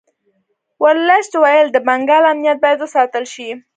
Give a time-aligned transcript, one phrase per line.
[0.83, 3.49] ورلسټ ویل د بنګال امنیت باید وساتل شي.